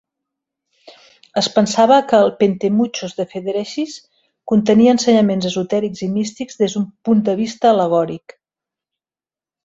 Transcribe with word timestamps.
Es 1.41 1.47
pensava 1.57 1.97
que 2.11 2.21
el 2.27 2.31
"Pentemuchos" 2.39 3.13
de 3.19 3.25
Ferècides 3.33 3.93
contenia 4.51 4.95
ensenyaments 4.97 5.49
esotèrics 5.49 6.01
i 6.07 6.09
místics 6.15 6.57
des 6.63 6.77
d'un 6.79 6.87
punt 7.09 7.21
de 7.29 7.37
vista 7.43 7.69
al·legòric. 7.73 8.35